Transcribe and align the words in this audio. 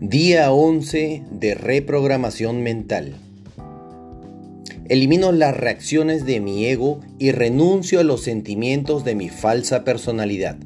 Día 0.00 0.52
11 0.52 1.24
de 1.28 1.54
reprogramación 1.56 2.62
mental. 2.62 3.16
Elimino 4.88 5.32
las 5.32 5.56
reacciones 5.56 6.24
de 6.24 6.38
mi 6.38 6.66
ego 6.66 7.00
y 7.18 7.32
renuncio 7.32 7.98
a 7.98 8.04
los 8.04 8.22
sentimientos 8.22 9.04
de 9.04 9.16
mi 9.16 9.28
falsa 9.28 9.82
personalidad, 9.82 10.56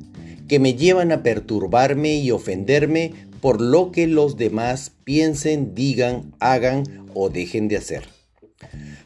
que 0.48 0.58
me 0.58 0.74
llevan 0.74 1.12
a 1.12 1.22
perturbarme 1.22 2.16
y 2.16 2.30
ofenderme 2.30 3.14
por 3.40 3.62
lo 3.62 3.90
que 3.90 4.06
los 4.06 4.36
demás 4.36 4.92
piensen, 5.02 5.74
digan, 5.74 6.34
hagan 6.38 7.08
o 7.14 7.30
dejen 7.30 7.68
de 7.68 7.78
hacer. 7.78 8.02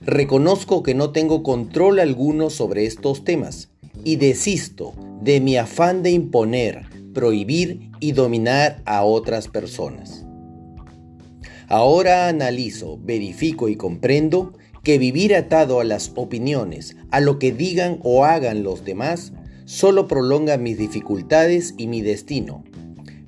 Reconozco 0.00 0.82
que 0.82 0.94
no 0.96 1.10
tengo 1.10 1.44
control 1.44 2.00
alguno 2.00 2.50
sobre 2.50 2.86
estos 2.86 3.22
temas 3.22 3.68
y 4.02 4.16
desisto 4.16 4.92
de 5.22 5.40
mi 5.40 5.56
afán 5.56 6.02
de 6.02 6.10
imponer, 6.10 6.95
prohibir 7.16 7.92
y 7.98 8.12
dominar 8.12 8.82
a 8.84 9.02
otras 9.02 9.48
personas. 9.48 10.26
Ahora 11.66 12.28
analizo, 12.28 12.98
verifico 13.02 13.70
y 13.70 13.76
comprendo 13.76 14.52
que 14.82 14.98
vivir 14.98 15.34
atado 15.34 15.80
a 15.80 15.84
las 15.84 16.12
opiniones, 16.14 16.94
a 17.10 17.20
lo 17.20 17.38
que 17.38 17.52
digan 17.52 18.00
o 18.02 18.26
hagan 18.26 18.62
los 18.62 18.84
demás, 18.84 19.32
solo 19.64 20.08
prolonga 20.08 20.58
mis 20.58 20.76
dificultades 20.76 21.72
y 21.78 21.86
mi 21.86 22.02
destino. 22.02 22.64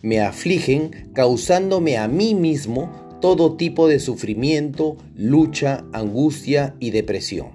Me 0.03 0.21
afligen 0.21 1.11
causándome 1.15 1.97
a 1.97 2.09
mí 2.09 2.35
mismo 2.35 2.91
todo 3.23 3.57
tipo 3.57 3.89
de 3.89 4.01
sufrimiento, 4.01 4.99
lucha, 5.17 5.87
angustia 5.95 6.77
y 6.79 6.91
depresión. 6.91 7.53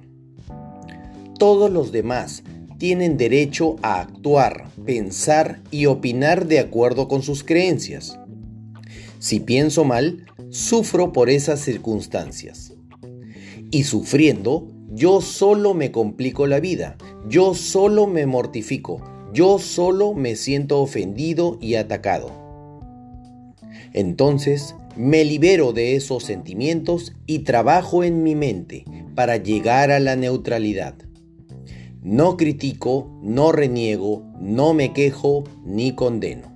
Todos 1.37 1.69
los 1.69 1.91
demás 1.91 2.43
tienen 2.83 3.15
derecho 3.15 3.77
a 3.81 4.01
actuar, 4.01 4.65
pensar 4.85 5.61
y 5.71 5.85
opinar 5.85 6.47
de 6.47 6.59
acuerdo 6.59 7.07
con 7.07 7.23
sus 7.23 7.41
creencias. 7.41 8.19
Si 9.19 9.39
pienso 9.39 9.85
mal, 9.85 10.25
sufro 10.49 11.13
por 11.13 11.29
esas 11.29 11.61
circunstancias. 11.61 12.73
Y 13.71 13.83
sufriendo, 13.83 14.67
yo 14.89 15.21
solo 15.21 15.73
me 15.73 15.93
complico 15.93 16.45
la 16.45 16.59
vida, 16.59 16.97
yo 17.25 17.53
solo 17.53 18.05
me 18.05 18.25
mortifico, 18.25 19.01
yo 19.31 19.59
solo 19.59 20.13
me 20.13 20.35
siento 20.35 20.81
ofendido 20.81 21.57
y 21.61 21.75
atacado. 21.75 22.33
Entonces, 23.93 24.75
me 24.97 25.23
libero 25.23 25.71
de 25.71 25.95
esos 25.95 26.25
sentimientos 26.25 27.13
y 27.27 27.39
trabajo 27.39 28.03
en 28.03 28.23
mi 28.23 28.35
mente 28.35 28.83
para 29.15 29.37
llegar 29.37 29.89
a 29.89 30.01
la 30.01 30.17
neutralidad. 30.17 30.95
No 32.03 32.35
critico, 32.35 33.09
no 33.21 33.53
reniego, 33.53 34.23
no 34.39 34.73
me 34.73 34.91
quejo 34.91 35.45
ni 35.63 35.95
condeno. 35.95 36.52